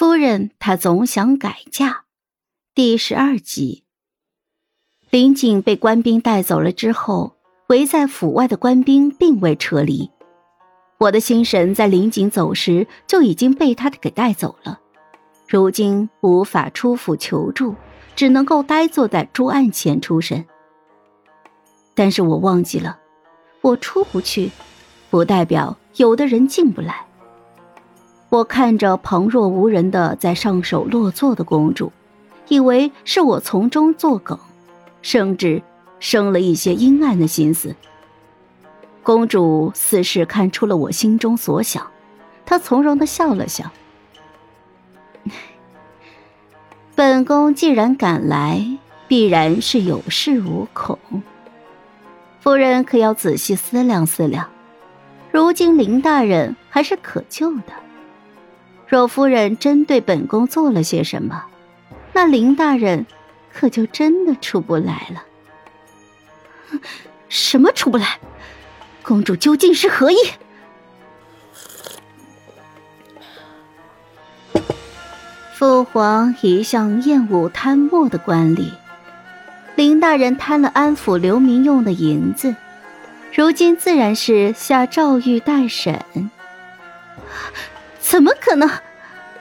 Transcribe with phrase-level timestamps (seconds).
[0.00, 2.04] 夫人，她总想改嫁。
[2.74, 3.84] 第十二集，
[5.10, 10.10] 林景被官兵带走了之后，围在府外的官兵并未撤离。
[10.96, 14.80] 我的心神在林景走时就已经被他给带走了，
[15.46, 17.74] 如今无法出府求助，
[18.16, 20.42] 只能够呆坐在桌案前出神。
[21.94, 22.98] 但是我忘记了，
[23.60, 24.50] 我出不去，
[25.10, 27.04] 不代表有的人进不来。
[28.30, 31.92] 我看着旁若无人的在上首落座的公主，
[32.46, 34.38] 以为是我从中作梗，
[35.02, 35.60] 甚至
[35.98, 37.74] 生了一些阴暗的心思。
[39.02, 41.84] 公主似是看出了我心中所想，
[42.46, 43.68] 她从容的笑了笑。
[46.94, 48.64] 本宫既然赶来，
[49.08, 50.96] 必然是有恃无恐。
[52.38, 54.48] 夫人可要仔细思量思量，
[55.32, 57.72] 如今林大人还是可救的。
[58.90, 61.44] 若夫人真对本宫做了些什么，
[62.12, 63.06] 那林大人
[63.52, 65.22] 可就真的出不来了。
[67.28, 68.18] 什么出不来？
[69.04, 70.16] 公主究竟是何意？
[75.54, 78.72] 父皇一向厌恶贪墨的官吏，
[79.76, 82.56] 林大人贪了安抚流民用的银子，
[83.32, 86.28] 如今自然是下诏狱待审。
[88.10, 88.68] 怎么可能？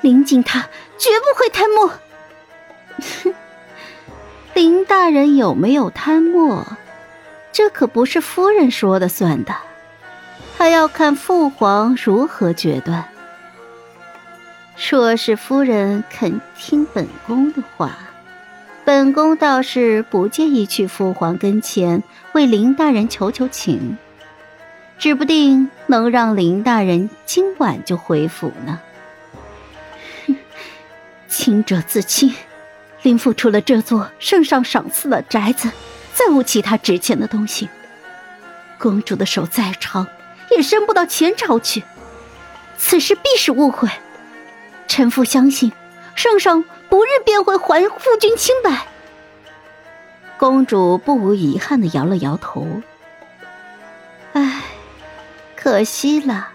[0.02, 0.60] 林景他
[1.00, 3.34] 绝不会贪墨。
[4.54, 6.64] 林大人有没有贪墨，
[7.52, 9.56] 这可不是夫人说的算的，
[10.56, 13.04] 还要看父皇如何决断。
[14.92, 17.98] 若是夫人肯听本宫的话，
[18.86, 23.98] 本宫倒是不介意去父皇跟前为林大人求求情。
[25.00, 28.82] 指不定能让林大人今晚就回府呢。
[31.30, 32.36] 清者自清，
[33.02, 35.72] 林父除了这座圣上赏赐的宅子，
[36.14, 37.70] 再无其他值钱的东西。
[38.78, 40.06] 公主的手再长，
[40.52, 41.82] 也伸不到前朝去。
[42.78, 43.88] 此事必是误会。
[44.90, 45.72] 臣父相信，
[46.14, 48.86] 圣上不日便会还夫君清白。
[50.38, 52.82] 公主不无遗憾的摇了摇头。
[54.34, 54.64] 唉。
[55.62, 56.48] 可惜了，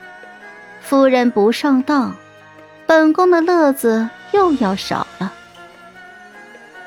[0.81, 2.17] 夫人不上当，
[2.87, 5.31] 本宫的乐子又要少了。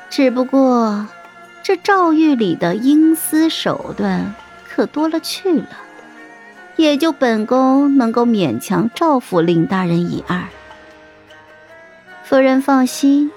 [0.09, 1.05] 只不过，
[1.61, 4.33] 这诏狱里的阴私手段
[4.67, 5.69] 可多了去了，
[6.75, 10.41] 也就本宫能够勉强照拂林大人一二。
[12.23, 13.31] 夫人放心，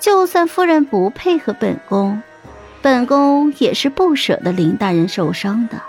[0.00, 2.20] 就算夫人不配合本宫，
[2.82, 5.80] 本宫也是不舍得林大人受伤的。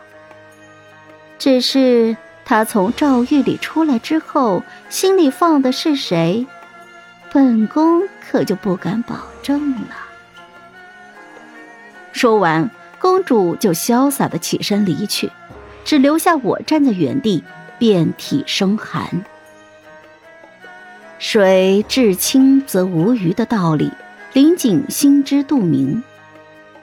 [1.39, 6.45] 只是他从诏狱里出来之后，心里放的是谁，
[7.31, 9.95] 本宫可就不敢保证了。
[12.11, 12.69] 说完，
[12.99, 15.31] 公主就潇洒的起身离去，
[15.85, 17.43] 只留下我站在原地，
[17.77, 19.23] 遍体生寒。
[21.19, 23.91] 水至清则无鱼的道理，
[24.33, 26.03] 林景心知肚明，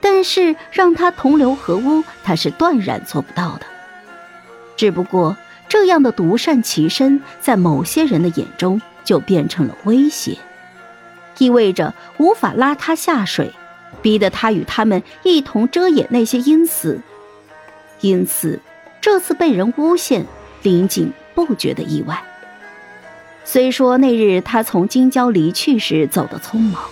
[0.00, 3.66] 但是让他同流合污，他是断然做不到的。
[4.76, 5.36] 只不过，
[5.68, 10.38] 这样的独善其身，在某些人的眼中就变成了威胁，
[11.38, 13.52] 意味着无法拉他下水，
[14.02, 17.00] 逼得他与他们一同遮掩那些阴私。
[18.00, 18.60] 因此，
[19.00, 20.26] 这次被人诬陷，
[20.62, 22.22] 林景不觉得意外。
[23.44, 26.82] 虽说那日他从京郊离去时走得匆忙，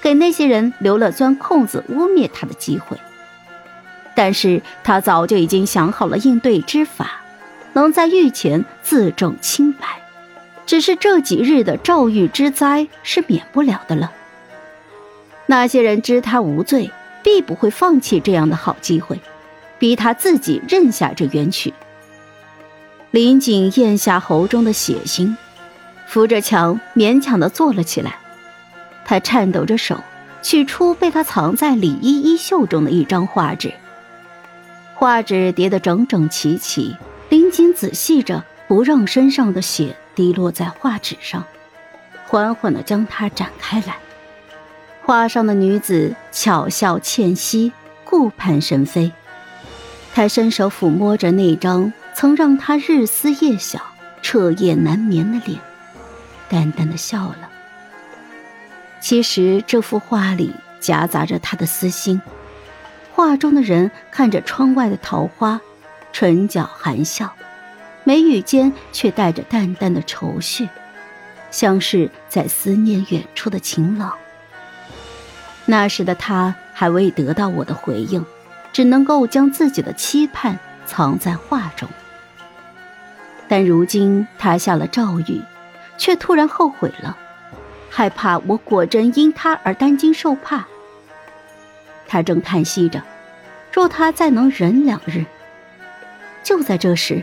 [0.00, 2.96] 给那些人留了钻空子污蔑他的机会，
[4.14, 7.21] 但是他早就已经想好了应对之法。
[7.72, 9.86] 能在狱前自证清白，
[10.66, 14.12] 只是这几日的诏狱之灾是免不了的了。
[15.46, 16.90] 那些人知他无罪，
[17.22, 19.20] 必不会放弃这样的好机会，
[19.78, 21.72] 逼他自己认下这冤屈。
[23.10, 25.34] 林景咽下喉中的血腥，
[26.06, 28.16] 扶着墙勉强的坐了起来。
[29.04, 29.98] 他颤抖着手，
[30.42, 33.74] 取出被他藏在里衣衣袖中的一张画纸，
[34.94, 36.96] 画纸叠得整整齐齐。
[37.52, 41.44] 林锦仔细着，不让身上的血滴落在画纸上，
[42.26, 43.98] 缓缓地将它展开来。
[45.02, 47.70] 画上的女子巧笑倩兮，
[48.04, 49.12] 顾盼神飞。
[50.14, 53.82] 他伸手抚摸着那张曾让他日思夜想、
[54.22, 55.60] 彻夜难眠的脸，
[56.48, 57.50] 淡淡的笑了。
[58.98, 62.18] 其实这幅画里夹杂着他的私心。
[63.12, 65.60] 画中的人看着窗外的桃花。
[66.14, 67.32] 唇角含笑，
[68.04, 70.68] 眉宇间却带着淡淡的愁绪，
[71.50, 74.12] 像是在思念远处的情郎。
[75.64, 78.24] 那时的他还未得到我的回应，
[78.72, 81.88] 只能够将自己的期盼藏在画中。
[83.46, 85.40] 但如今他下了诏狱，
[85.96, 87.16] 却突然后悔了，
[87.88, 90.66] 害怕我果真因他而担惊受怕。
[92.08, 93.00] 他正叹息着，
[93.70, 95.24] 若他再能忍两日。
[96.42, 97.22] 就在这时，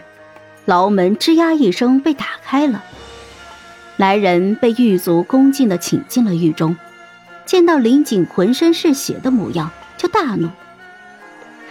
[0.69, 2.83] 牢门吱呀一声被打开了，
[3.97, 6.77] 来人被狱卒恭敬的请进了狱中，
[7.43, 10.47] 见到林景浑身是血的模样，就大怒：“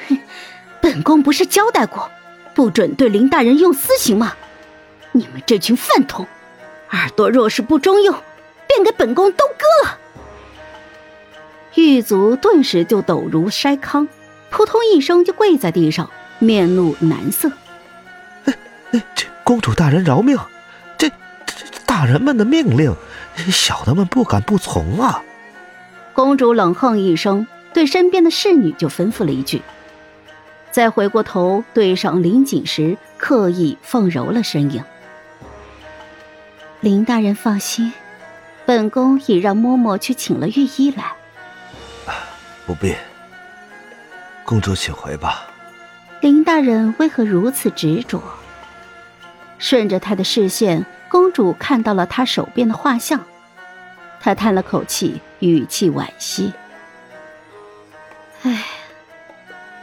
[0.09, 0.19] 哼，
[0.81, 2.11] 本宫不是交代过，
[2.57, 4.35] 不准对林大人用私刑吗？”
[5.15, 6.27] 你们这群饭桶，
[6.91, 8.17] 耳朵若是不中用，
[8.67, 9.99] 便给本宫都割了！
[11.77, 14.09] 狱卒顿时就抖如筛糠，
[14.51, 16.11] 扑通一声就跪在地上，
[16.41, 17.53] 面露难色。
[18.93, 20.39] 这公主大人饶命！
[20.97, 22.95] 这这大人们的命令，
[23.51, 25.23] 小的们不敢不从啊！
[26.15, 29.63] 公主冷哼一声，对身边的侍女就吩咐了一句，
[30.71, 34.83] 再回过头对上林锦时，刻意放柔了身影。
[36.81, 37.93] 林大人放心，
[38.67, 41.13] 本宫已让嬷嬷去请了御医来。
[42.67, 42.95] 不必，
[44.45, 45.47] 公主请回吧。
[46.21, 48.21] 林大人为何如此执着？
[49.59, 53.21] 顺着他的视线，公主看到了他手边的画像，
[54.21, 56.53] 她叹了口气，语气惋惜
[58.43, 58.65] ：“唉，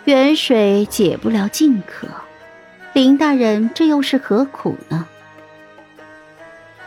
[0.06, 2.07] 远水解不了近渴，
[2.94, 5.06] 林大人这又是何苦呢？”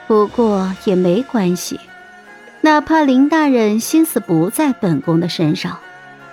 [0.08, 1.78] 不过也没关系，
[2.62, 5.78] 哪怕林大人心思不在本宫的身上，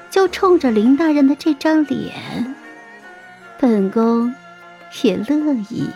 [0.10, 2.56] 就冲着林大人的这张脸，
[3.60, 4.34] 本宫
[5.02, 5.90] 也乐意。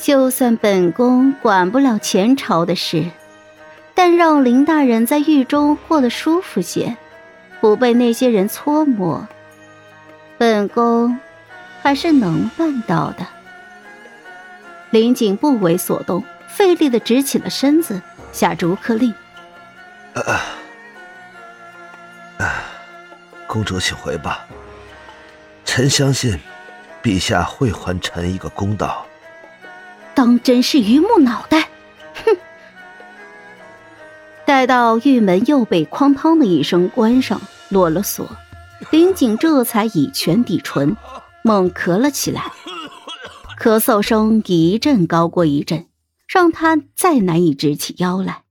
[0.00, 3.04] 就算本宫管不了前朝的事，
[3.94, 6.96] 但让林大人在狱中过得舒服些，
[7.60, 9.28] 不被那些人搓磨，
[10.38, 11.18] 本宫
[11.82, 13.26] 还是能办到的。
[14.88, 18.00] 林景不为所动，费力的直起了身子，
[18.32, 19.12] 下逐客令
[23.46, 24.46] ：“公主请回吧。
[25.66, 26.40] 臣相信，
[27.02, 29.06] 陛下会还臣一个公道。”
[30.20, 31.70] 当真是榆木脑袋！
[32.12, 32.36] 哼！
[34.44, 37.40] 待到玉门又被哐当的一声关上，
[37.70, 38.28] 落了锁，
[38.90, 40.94] 林景这才以拳抵唇，
[41.42, 42.52] 猛咳了起来。
[43.58, 45.86] 咳嗽声一阵高过一阵，
[46.28, 48.42] 让他再难以直起腰来。